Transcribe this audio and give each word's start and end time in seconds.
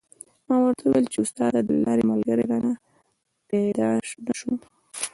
ما 0.47 0.55
ورته 0.61 0.83
و 0.85 0.89
ویل 0.93 1.07
چې 1.13 1.19
استاده 1.21 1.59
د 1.67 1.69
لارې 1.85 2.03
ملګری 2.11 2.45
رانه 2.51 2.71
پیدا 3.49 3.87
نه 4.27 4.31
شو. 4.39 4.51